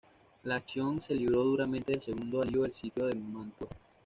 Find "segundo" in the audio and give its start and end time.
2.01-2.41